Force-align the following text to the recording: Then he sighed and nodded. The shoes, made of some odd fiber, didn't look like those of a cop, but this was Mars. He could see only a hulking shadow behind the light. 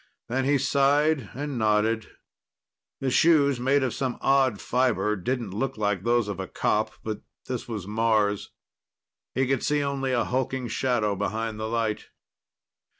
Then 0.29 0.45
he 0.45 0.57
sighed 0.57 1.29
and 1.35 1.59
nodded. 1.59 2.09
The 3.01 3.11
shoes, 3.11 3.59
made 3.59 3.83
of 3.83 3.93
some 3.93 4.17
odd 4.19 4.59
fiber, 4.59 5.15
didn't 5.15 5.51
look 5.53 5.77
like 5.77 6.01
those 6.01 6.27
of 6.27 6.39
a 6.39 6.47
cop, 6.47 6.89
but 7.03 7.21
this 7.45 7.67
was 7.67 7.85
Mars. 7.85 8.49
He 9.35 9.45
could 9.45 9.61
see 9.63 9.83
only 9.83 10.11
a 10.11 10.23
hulking 10.25 10.67
shadow 10.69 11.15
behind 11.15 11.59
the 11.59 11.67
light. 11.69 12.07